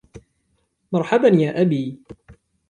مرحباً 0.91 1.27
يا 1.27 1.61
أبي. 1.61 1.99